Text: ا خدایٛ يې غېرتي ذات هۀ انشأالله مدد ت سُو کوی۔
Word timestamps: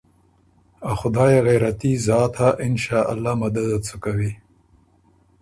ا 0.89 0.91
خدایٛ 0.99 1.29
يې 1.33 1.39
غېرتي 1.47 1.91
ذات 2.07 2.33
هۀ 2.41 2.49
انشأالله 2.65 3.33
مدد 3.41 3.67
ت 3.81 3.83
سُو 3.87 3.95
کوی۔ 4.03 4.31